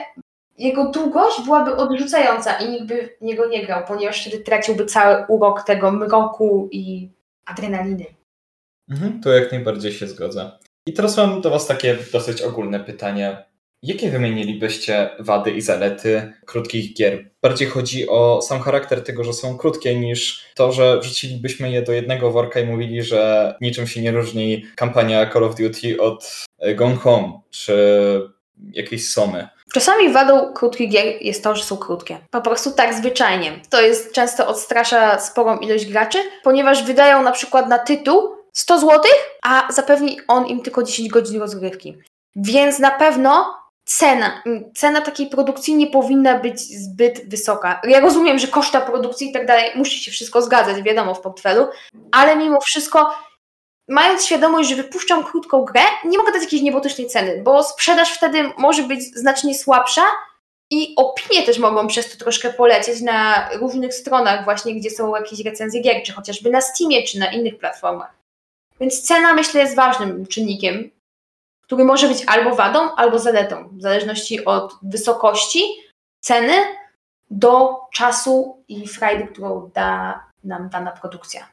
[0.59, 5.25] jego długość byłaby odrzucająca i nikt by w niego nie grał, ponieważ wtedy traciłby cały
[5.29, 7.11] urok tego mroku i
[7.47, 8.05] adrenaliny.
[8.91, 10.51] Mhm, to jak najbardziej się zgodzę.
[10.87, 13.45] I teraz mam do Was takie dosyć ogólne pytanie.
[13.83, 17.31] Jakie wymienilibyście wady i zalety krótkich gier?
[17.43, 21.93] Bardziej chodzi o sam charakter tego, że są krótkie, niż to, że wrzucilibyśmy je do
[21.93, 26.97] jednego worka i mówili, że niczym się nie różni kampania Call of Duty od Gone
[26.97, 27.77] Home czy
[28.73, 29.49] jakiejś Somy.
[29.75, 32.19] Czasami wadą krótkich gier jest to, że są krótkie.
[32.31, 33.61] Po prostu tak zwyczajnie.
[33.71, 39.01] To jest często odstrasza sporą ilość graczy, ponieważ wydają na przykład na tytuł 100 zł,
[39.43, 41.99] a zapewni on im tylko 10 godzin rozgrywki.
[42.37, 43.55] Więc na pewno
[43.85, 44.43] cena,
[44.75, 47.81] cena takiej produkcji nie powinna być zbyt wysoka.
[47.85, 51.69] Ja rozumiem, że koszta produkcji i tak dalej musi się wszystko zgadzać, wiadomo, w portfelu,
[52.13, 53.11] ale mimo wszystko
[53.89, 58.51] mając świadomość, że wypuszczam krótką grę, nie mogę dać jakiejś niebotycznej ceny, bo sprzedaż wtedy
[58.59, 60.03] może być znacznie słabsza
[60.71, 65.41] i opinie też mogą przez to troszkę polecieć na różnych stronach właśnie, gdzie są jakieś
[65.41, 68.15] recenzje gier, czy chociażby na Steamie, czy na innych platformach.
[68.81, 70.91] Więc cena myślę jest ważnym czynnikiem,
[71.63, 75.61] który może być albo wadą, albo zaletą, w zależności od wysokości
[76.21, 76.53] ceny
[77.31, 81.49] do czasu i frajdy, którą da nam dana produkcja.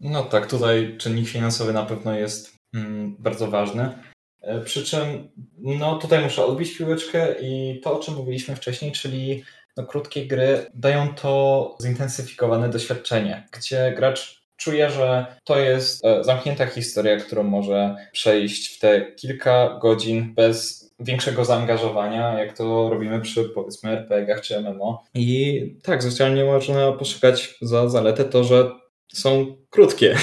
[0.00, 3.98] No tak, tutaj czynnik finansowy na pewno jest mm, bardzo ważny.
[4.40, 9.44] E, przy czym, no tutaj muszę odbić piłeczkę i to, o czym mówiliśmy wcześniej, czyli
[9.76, 16.66] no, krótkie gry dają to zintensyfikowane doświadczenie, gdzie gracz czuje, że to jest e, zamknięta
[16.66, 23.44] historia, którą może przejść w te kilka godzin bez większego zaangażowania, jak to robimy przy
[23.44, 25.04] powiedzmy RPG-ach czy MMO.
[25.14, 28.70] I tak, zwyczajnie można poszukać za zaletę to, że
[29.12, 30.16] są krótkie.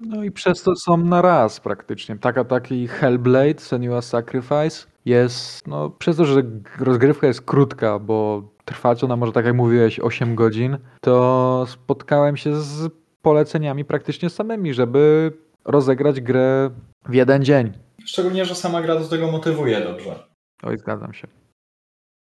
[0.00, 2.18] No i przez to są na raz praktycznie.
[2.18, 6.42] Taka, taki Hellblade, Senua Sacrifice jest, no przez to, że
[6.80, 12.60] rozgrywka jest krótka, bo trwać ona może tak jak mówiłeś 8 godzin, to spotkałem się
[12.60, 15.32] z poleceniami praktycznie samymi, żeby
[15.64, 16.70] rozegrać grę
[17.08, 17.72] w jeden dzień.
[18.04, 20.26] Szczególnie, że sama gra do tego motywuje dobrze.
[20.62, 21.28] Oj, zgadzam się.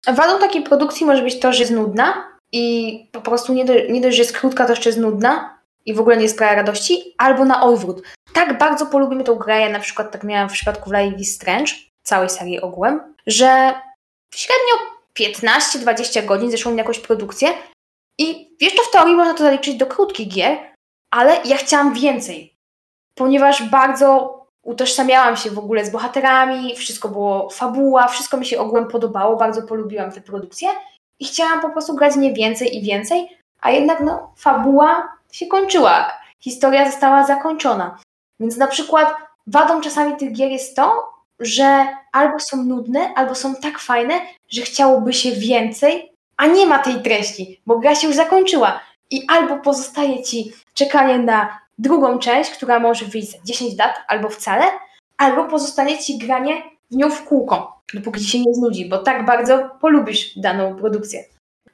[0.07, 2.13] Wadą takiej produkcji może być to, że jest nudna
[2.51, 5.54] i po prostu nie, do, nie dość, że jest krótka, to jeszcze jest nudna
[5.85, 8.01] i w ogóle nie sprawia radości, albo na odwrót.
[8.33, 11.71] Tak bardzo polubimy tą grę, ja na przykład tak miałam w przypadku is Strange,
[12.03, 13.73] całej serii ogółem, że
[14.35, 14.73] średnio
[15.19, 17.49] 15-20 godzin zeszło mi jakąś produkcję
[18.19, 20.57] i jeszcze w teorii można to zaliczyć do krótkich gier,
[21.13, 22.55] ale ja chciałam więcej,
[23.17, 28.87] ponieważ bardzo utożsamiałam się w ogóle z bohaterami, wszystko było fabuła, wszystko mi się ogółem
[28.87, 30.69] podobało, bardzo polubiłam tę produkcję
[31.19, 36.11] i chciałam po prostu grać nie więcej i więcej, a jednak no, fabuła się kończyła.
[36.39, 37.97] Historia została zakończona.
[38.39, 39.15] Więc na przykład
[39.47, 44.13] wadą czasami tych gier jest to, że albo są nudne, albo są tak fajne,
[44.49, 48.79] że chciałoby się więcej, a nie ma tej treści, bo gra się już zakończyła.
[49.11, 54.29] I albo pozostaje ci czekanie na drugą część, która może wyjść za 10 lat, albo
[54.29, 54.65] wcale,
[55.17, 59.25] albo pozostanie ci granie w nią w kółko, dopóki ci się nie znudzi, bo tak
[59.25, 61.23] bardzo polubisz daną produkcję.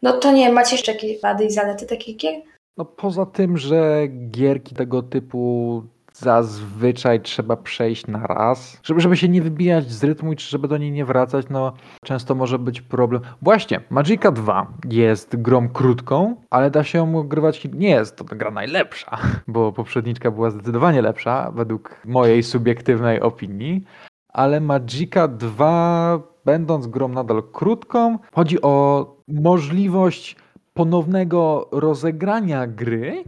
[0.01, 2.41] No to nie, macie jeszcze jakieś wady i zalety takich gier?
[2.81, 9.29] No poza tym, że gierki tego typu zazwyczaj trzeba przejść na raz, żeby, żeby się
[9.29, 11.73] nie wybijać z rytmu i żeby do niej nie wracać, no
[12.05, 13.21] często może być problem.
[13.41, 18.51] Właśnie, Magica 2 jest grą krótką, ale da się ją grywać, nie jest to gra
[18.51, 19.17] najlepsza,
[19.47, 23.83] bo poprzedniczka była zdecydowanie lepsza, według mojej subiektywnej opinii,
[24.29, 30.35] ale Magica 2 będąc grą nadal krótką, chodzi o możliwość
[30.81, 33.23] ponownego rozegrania gry,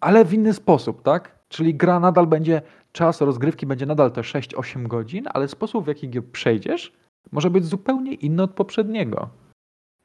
[0.00, 1.38] ale w inny sposób, tak?
[1.48, 2.62] Czyli gra nadal będzie,
[2.92, 6.92] czas rozgrywki będzie nadal te 6-8 godzin, ale sposób w jaki go przejdziesz
[7.32, 9.28] może być zupełnie inny od poprzedniego.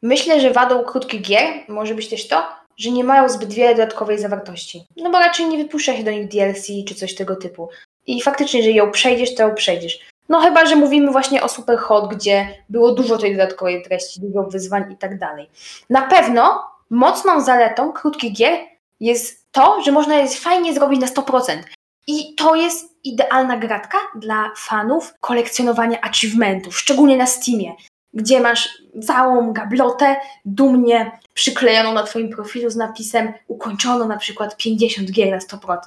[0.02, 2.44] Myślę, że wadą krótkich gier może być też to,
[2.78, 4.86] że nie mają zbyt wiele dodatkowej zawartości.
[4.98, 7.70] No bo raczej nie wypuszcza się do nich DLC czy coś tego typu.
[8.08, 10.00] I faktycznie, jeżeli ją przejdziesz, to ją przejdziesz.
[10.30, 14.92] No chyba, że mówimy właśnie o Superhot, gdzie było dużo tej dodatkowej treści, dużo wyzwań
[14.92, 15.50] i tak dalej.
[15.90, 18.58] Na pewno mocną zaletą krótkich gier
[18.99, 21.63] jest to, że można je fajnie zrobić na 100%.
[22.08, 27.75] I to jest idealna gratka dla fanów kolekcjonowania achievementów, szczególnie na Steamie.
[28.13, 28.69] gdzie masz
[29.08, 35.38] całą gablotę dumnie przyklejoną na Twoim profilu z napisem ukończono na przykład 50 gier na
[35.38, 35.78] 100%.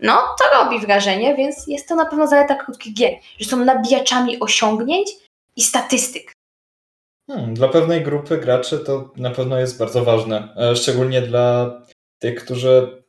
[0.00, 4.40] No, to robi wrażenie, więc jest to na pewno zaleta krótkich gier, że są nabijaczami
[4.40, 5.10] osiągnięć
[5.56, 6.31] i statystyk.
[7.32, 11.78] Hmm, dla pewnej grupy graczy to na pewno jest bardzo ważne, e, szczególnie dla
[12.18, 13.02] tych, którzy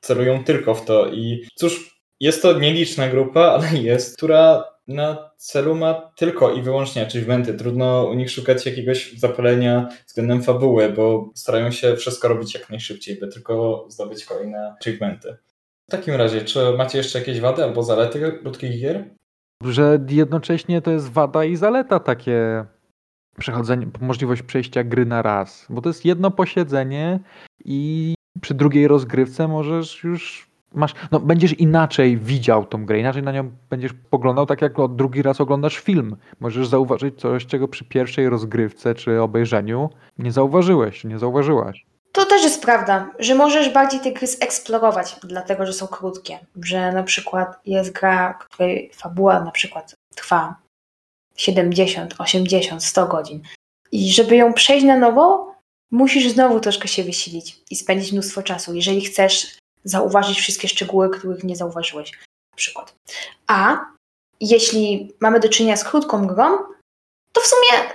[0.00, 1.06] celują tylko w to.
[1.06, 7.06] I cóż, jest to nieliczna grupa, ale jest, która na celu ma tylko i wyłącznie
[7.06, 7.54] achievementy.
[7.54, 13.20] Trudno u nich szukać jakiegoś zapalenia względem fabuły, bo starają się wszystko robić jak najszybciej,
[13.20, 15.36] by tylko zdobyć kolejne achievementy.
[15.88, 19.04] W takim razie, czy macie jeszcze jakieś wady albo zalety krótkich gier?
[19.64, 22.66] Że jednocześnie to jest wada i zaleta takie
[23.38, 27.20] przechodzenie, możliwość przejścia gry na raz, bo to jest jedno posiedzenie
[27.64, 33.32] i przy drugiej rozgrywce możesz już masz, no będziesz inaczej widział tą grę, inaczej na
[33.32, 36.16] nią będziesz poglądał, tak jak drugi raz oglądasz film.
[36.40, 41.86] Możesz zauważyć coś, czego przy pierwszej rozgrywce czy obejrzeniu nie zauważyłeś, nie zauważyłaś.
[42.12, 46.38] To też jest prawda, że możesz bardziej te gry zeksplorować, dlatego że są krótkie.
[46.62, 50.63] Że na przykład jest gra, której fabuła na przykład trwa
[51.36, 53.42] 70, 80, 100 godzin.
[53.92, 55.54] I żeby ją przejść na nowo,
[55.90, 61.44] musisz znowu troszkę się wysilić i spędzić mnóstwo czasu, jeżeli chcesz zauważyć wszystkie szczegóły, których
[61.44, 62.12] nie zauważyłeś.
[62.52, 62.94] Na przykład.
[63.46, 63.84] A
[64.40, 66.58] jeśli mamy do czynienia z krótką grą,
[67.32, 67.88] to w sumie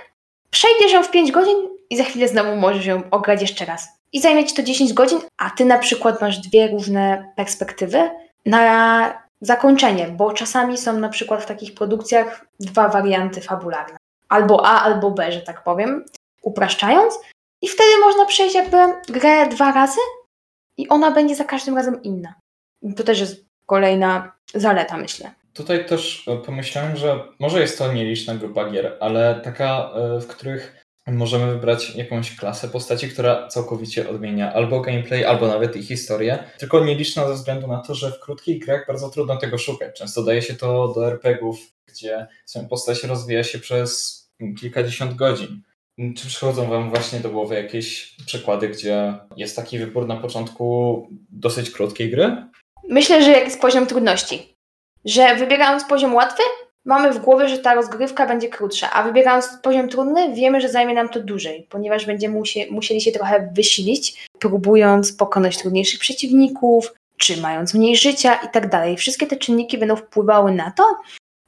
[0.50, 3.88] przejdziesz ją w 5 godzin i za chwilę znowu możesz ją ograć jeszcze raz.
[4.12, 8.10] I zajmie ci to 10 godzin, a ty na przykład masz dwie różne perspektywy
[8.46, 13.96] na zakończenie, bo czasami są na przykład w takich produkcjach dwa warianty fabularne.
[14.28, 16.04] Albo A, albo B, że tak powiem,
[16.42, 17.18] upraszczając.
[17.62, 18.76] I wtedy można przejść jakby
[19.08, 20.00] grę dwa razy
[20.76, 22.34] i ona będzie za każdym razem inna.
[22.96, 25.30] To też jest kolejna zaleta, myślę.
[25.54, 30.79] Tutaj też pomyślałem, że może jest to nieliczna grupa gier, ale taka, e, w których
[31.12, 36.84] możemy wybrać jakąś klasę postaci, która całkowicie odmienia albo gameplay, albo nawet i historię, tylko
[36.84, 39.98] nieliczna ze względu na to, że w krótkich grach bardzo trudno tego szukać.
[39.98, 44.20] Często daje się to do RPGów, gdzie swoją postać rozwija się przez
[44.60, 45.62] kilkadziesiąt godzin.
[46.16, 51.70] Czy przychodzą Wam właśnie do głowy jakieś przykłady, gdzie jest taki wybór na początku dosyć
[51.70, 52.36] krótkiej gry?
[52.88, 54.56] Myślę, że jak jest poziom trudności.
[55.04, 56.42] Że wybierając poziom łatwy,
[56.90, 60.94] mamy w głowie, że ta rozgrywka będzie krótsza, a wybierając poziom trudny, wiemy, że zajmie
[60.94, 67.40] nam to dłużej, ponieważ będziemy musie, musieli się trochę wysilić, próbując pokonać trudniejszych przeciwników, czy
[67.40, 68.96] mając mniej życia i tak dalej.
[68.96, 70.84] Wszystkie te czynniki będą wpływały na to,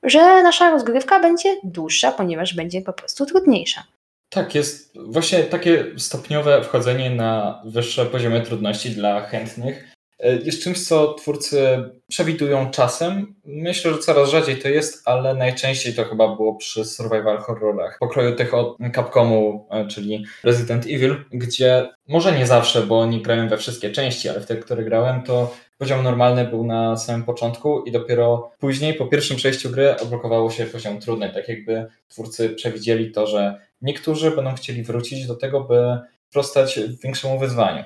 [0.03, 3.85] że nasza rozgrywka będzie dłuższa, ponieważ będzie po prostu trudniejsza.
[4.29, 9.92] Tak, jest właśnie takie stopniowe wchodzenie na wyższe poziomy trudności dla chętnych.
[10.23, 13.35] E, jest czymś, co twórcy przewidują czasem.
[13.45, 17.97] Myślę, że coraz rzadziej to jest, ale najczęściej to chyba było przy survival horrorach.
[18.01, 23.49] Pokroju tych od Capcomu, e, czyli Resident Evil, gdzie może nie zawsze, bo nie grałem
[23.49, 27.83] we wszystkie części, ale w te, które grałem, to poziom normalny był na samym początku
[27.83, 31.31] i dopiero później, po pierwszym przejściu gry, odblokowało się poziom trudny.
[31.31, 37.39] Tak jakby twórcy przewidzieli to, że niektórzy będą chcieli wrócić do tego, by sprostać większemu
[37.39, 37.85] wyzwaniu.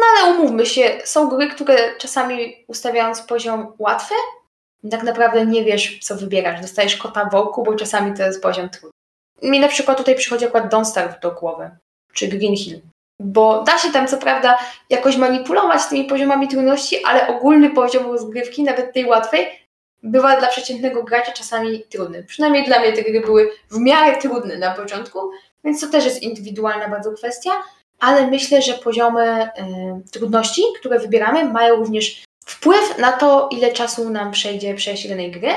[0.00, 4.14] No ale umówmy się, są gry, które czasami ustawiając poziom łatwy,
[4.90, 6.60] tak naprawdę nie wiesz, co wybierasz.
[6.60, 8.90] Dostajesz kota w oku, bo czasami to jest poziom trudny.
[9.42, 11.70] Mi na przykład tutaj przychodzi akurat Don't Starve do głowy,
[12.12, 12.80] czy Green Hill.
[13.20, 14.58] Bo da się tam co prawda
[14.90, 19.46] jakoś manipulować tymi poziomami trudności, ale ogólny poziom rozgrywki, nawet tej łatwej,
[20.02, 22.24] bywa dla przeciętnego gracza czasami trudny.
[22.24, 25.18] Przynajmniej dla mnie te gry były w miarę trudne na początku,
[25.64, 27.50] więc to też jest indywidualna bardzo kwestia,
[28.00, 34.10] ale myślę, że poziomy y, trudności, które wybieramy, mają również wpływ na to, ile czasu
[34.10, 35.50] nam przejdzie przejść danej gry.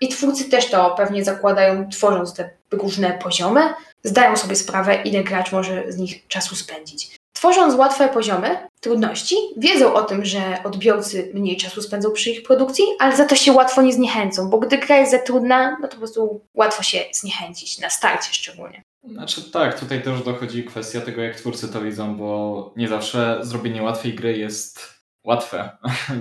[0.00, 3.60] I twórcy też to pewnie zakładają, tworząc te różne poziomy,
[4.04, 7.18] zdają sobie sprawę, ile gracz może z nich czasu spędzić.
[7.32, 12.84] Tworząc łatwe poziomy trudności, wiedzą o tym, że odbiorcy mniej czasu spędzą przy ich produkcji,
[12.98, 15.92] ale za to się łatwo nie zniechęcą, bo gdy gra jest za trudna, no to
[15.92, 18.82] po prostu łatwo się zniechęcić, na starcie szczególnie.
[19.04, 23.82] Znaczy tak, tutaj też dochodzi kwestia tego, jak twórcy to widzą, bo nie zawsze zrobienie
[23.82, 24.80] łatwej gry jest
[25.24, 25.70] łatwe.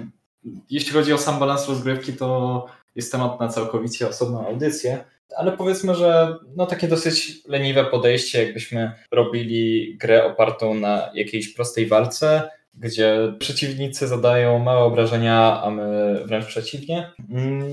[0.70, 5.06] Jeśli chodzi o sam balans rozgrywki, to jest temat na całkowicie osobną audycję,
[5.38, 11.88] ale powiedzmy, że no takie dosyć leniwe podejście, jakbyśmy robili grę opartą na jakiejś prostej
[11.88, 17.12] walce, gdzie przeciwnicy zadają małe obrażenia, a my wręcz przeciwnie.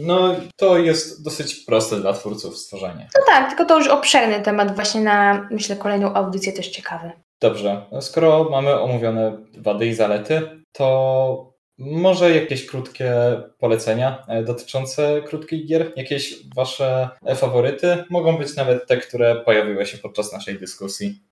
[0.07, 3.09] No to jest dosyć proste dla twórców stworzenie.
[3.14, 7.11] No tak, tylko to już obszerny temat właśnie na, myślę, kolejną audycję też ciekawy.
[7.42, 13.12] Dobrze, skoro mamy omówione wady i zalety, to Może jakieś krótkie
[13.59, 15.92] polecenia e, dotyczące krótkich gier?
[15.96, 18.05] Jakieś wasze faworyty?
[18.11, 21.22] Mogą być nawet te, które pojawiły się podczas naszej dyskusji.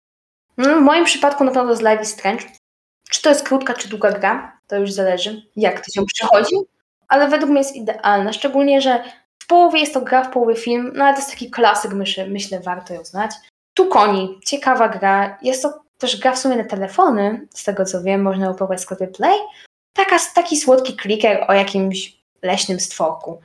[0.57, 2.45] No, w moim przypadku na pewno jest Life is Strange.
[3.13, 6.57] Czy to jest krótka, czy długa gra, to już zależy, jak to się przechodzi,
[7.09, 9.05] ale według mnie jest idealna, szczególnie, że
[9.43, 12.27] w połowie jest to gra, w połowie film, no ale to jest taki klasyk, myślę,
[12.27, 13.31] myślę warto ją znać.
[13.75, 18.03] Tu koni, ciekawa gra, jest to też gra w sumie na telefony, z tego co
[18.03, 18.87] wiem, można ją pobrać
[19.17, 19.39] Play.
[19.93, 23.41] Taka, taki słodki kliker o jakimś leśnym stworku.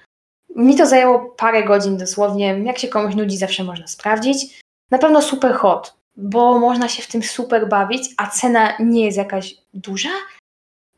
[0.56, 4.62] Mi to zajęło parę godzin dosłownie, jak się komuś nudzi, zawsze można sprawdzić.
[4.92, 9.18] Na pewno super hot, bo można się w tym super bawić, a cena nie jest
[9.18, 10.10] jakaś duża.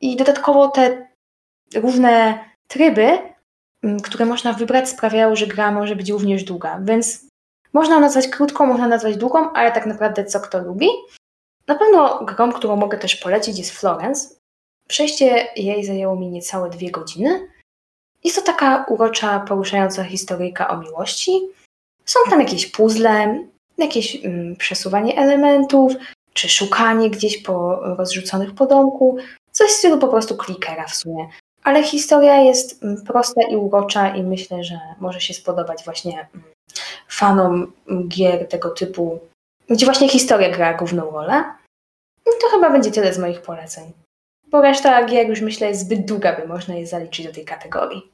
[0.01, 1.07] I dodatkowo te
[1.75, 3.19] różne tryby,
[3.83, 6.79] mm, które można wybrać, sprawiają, że gra może być również długa.
[6.83, 7.25] Więc
[7.73, 10.87] można nazwać krótką, można nazwać długą, ale tak naprawdę co kto lubi.
[11.67, 14.35] Na pewno grą, którą mogę też polecić jest Florence.
[14.87, 17.47] Przejście jej zajęło mi niecałe dwie godziny.
[18.23, 21.41] Jest to taka urocza, poruszająca historyjka o miłości.
[22.05, 23.43] Są tam jakieś puzzle,
[23.81, 25.93] jakieś mm, przesuwanie elementów,
[26.33, 29.17] czy szukanie gdzieś po rozrzuconych po domku.
[29.51, 31.27] Coś w stylu po prostu klikera w sumie.
[31.63, 36.43] Ale historia jest mm, prosta i urocza i myślę, że może się spodobać właśnie mm,
[37.07, 37.71] fanom
[38.07, 39.19] gier tego typu,
[39.69, 41.43] gdzie właśnie historia gra główną rolę.
[42.21, 43.91] I to chyba będzie tyle z moich poleceń.
[44.47, 48.11] Bo reszta gier już myślę jest zbyt długa, by można je zaliczyć do tej kategorii.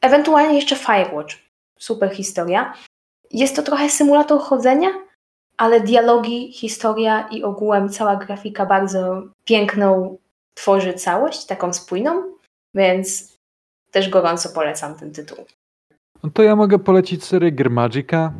[0.00, 1.36] Ewentualnie jeszcze Firewatch.
[1.78, 2.74] Super historia.
[3.34, 4.88] Jest to trochę symulator chodzenia,
[5.56, 10.18] ale dialogi, historia i ogółem cała grafika bardzo piękną
[10.54, 12.22] tworzy całość, taką spójną,
[12.74, 13.34] więc
[13.90, 15.44] też gorąco polecam ten tytuł.
[16.22, 18.32] No to ja mogę polecić serię Gier Magica,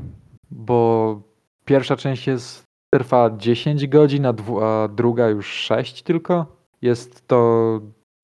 [0.51, 1.21] bo
[1.65, 2.63] pierwsza część jest
[2.95, 6.47] trwa 10 godzin, a, a druga już 6 tylko.
[6.83, 7.81] Jest to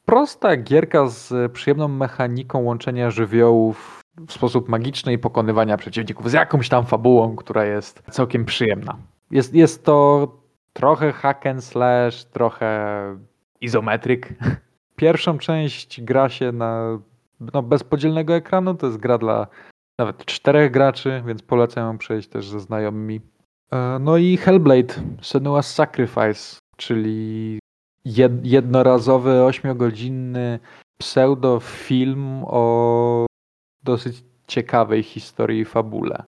[0.07, 6.68] prosta gierka z przyjemną mechaniką łączenia żywiołów w sposób magiczny i pokonywania przeciwników z jakąś
[6.68, 8.97] tam fabułą, która jest całkiem przyjemna.
[9.31, 10.29] Jest, jest to
[10.73, 12.91] trochę hack and slash, trochę
[13.61, 14.35] izometryk.
[14.97, 16.99] Pierwszą część gra się na
[17.55, 19.47] no, bez podzielnego ekranu, to jest gra dla
[19.99, 23.21] nawet czterech graczy, więc polecam ją przejść też ze znajomymi.
[23.73, 27.59] E, no i Hellblade, Senua's Sacrifice, czyli
[28.43, 30.59] jednorazowy, ośmiogodzinny
[30.99, 33.27] pseudo-film o
[33.91, 34.16] dosyć
[34.47, 36.24] ciekawej historii i fabule.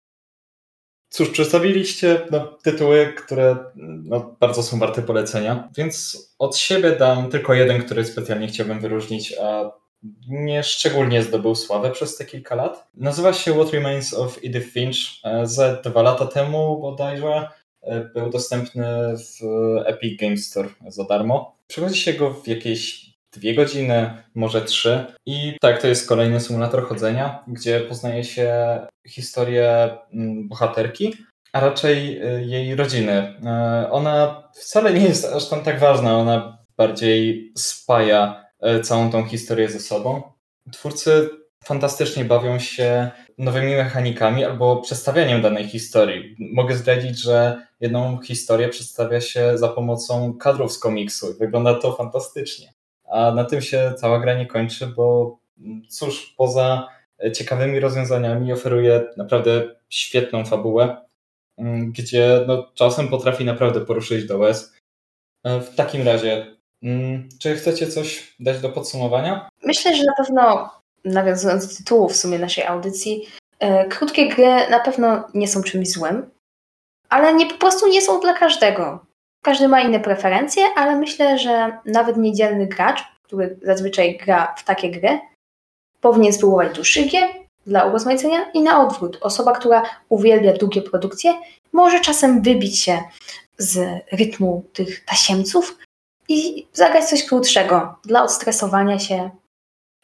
[1.10, 7.53] Cóż, przedstawiliście no, tytuły, które no, bardzo są warte polecenia, więc od siebie dam tylko
[7.53, 9.72] jeden, który specjalnie chciałbym wyróżnić, a
[10.28, 12.88] nie szczególnie zdobył sławę przez te kilka lat.
[12.93, 14.97] Nazywa się What Remains of Edith Finch.
[15.43, 17.47] Ze dwa lata temu bodajże
[17.82, 18.86] e, był dostępny
[19.18, 19.43] w
[19.86, 21.55] Epic Games Store za darmo.
[21.68, 25.05] Przechodzi się go w jakieś dwie godziny, może trzy.
[25.25, 31.15] I tak, to jest kolejny symulator chodzenia, gdzie poznaje się historię mm, bohaterki,
[31.53, 33.36] a raczej e, jej rodziny.
[33.91, 39.69] Ona wcale nie jest aż tam tak ważna, ona bardziej spaja E, całą tą historię
[39.69, 40.21] ze sobą.
[40.71, 41.30] Twórcy
[41.63, 46.36] fantastycznie bawią się nowymi mechanikami albo przedstawianiem danej historii.
[46.53, 51.38] Mogę zdradzić, że jedną historię przedstawia się za pomocą kadrów z komiksu.
[51.39, 52.73] Wygląda to fantastycznie.
[53.10, 55.38] A na tym się cała gra nie kończy, bo
[55.89, 56.88] cóż, poza
[57.34, 61.05] ciekawymi rozwiązaniami oferuje naprawdę świetną fabułę,
[61.88, 64.74] gdzie no, czasem potrafi naprawdę poruszyć do łez.
[65.43, 69.49] E, w takim razie Mm, czy chcecie coś dać do podsumowania?
[69.64, 70.70] Myślę, że na pewno,
[71.05, 73.28] nawiązując do tytułu w sumie naszej audycji,
[73.60, 76.30] e, krótkie gry na pewno nie są czymś złym,
[77.10, 79.05] ale nie po prostu nie są dla każdego.
[79.42, 84.92] Każdy ma inne preferencje, ale myślę, że nawet niedzielny gracz, który zazwyczaj gra w takie
[84.92, 85.20] gry,
[86.02, 87.30] powinien spróbować dłuższych gier
[87.68, 89.18] dla urozmaicenia i na odwrót.
[89.22, 91.34] Osoba, która uwielbia długie produkcje,
[91.74, 93.04] może czasem wybić się
[93.58, 95.78] z rytmu tych tasiemców
[96.28, 99.30] i zagrać coś krótszego dla odstresowania się.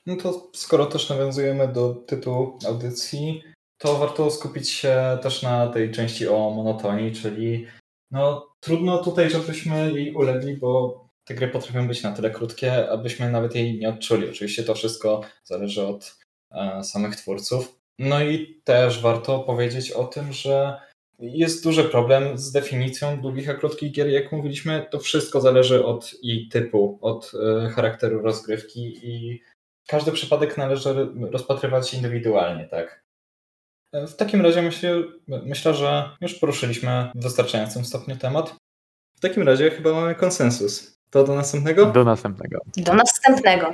[0.06, 3.44] No to skoro też nawiązujemy do tytułu audycji,
[3.78, 7.68] to warto skupić się też na tej części o monotonii, czyli
[8.12, 13.32] no trudno tutaj, żebyśmy jej ulegli, bo te gry potrafią być na tyle krótkie, abyśmy
[13.32, 14.30] nawet jej nie odczuli.
[14.30, 16.18] Oczywiście to wszystko zależy od
[16.52, 17.80] e, samych twórców.
[18.00, 20.82] No i też warto powiedzieć o tym, że
[21.20, 24.10] jest duży problem z definicją długich a krótkich gier.
[24.10, 29.42] Jak mówiliśmy, to wszystko zależy od jej typu, od e, charakteru rozgrywki i
[29.88, 33.05] każdy przypadek należy rozpatrywać indywidualnie, tak?
[34.08, 38.56] W takim razie myślę, myślę, że już poruszyliśmy w wystarczającym stopniu temat.
[39.16, 40.96] W takim razie chyba mamy konsensus.
[41.10, 41.86] To do następnego?
[41.86, 42.60] Do następnego.
[42.78, 43.74] Do następnego.